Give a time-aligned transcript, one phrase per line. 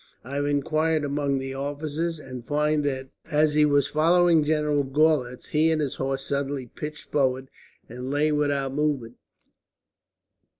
[0.23, 5.49] I have inquired among the officers and find that, as he was following General Gorlitz,
[5.49, 7.51] he and his horse suddenly pitched forward
[7.87, 9.17] and lay without movement.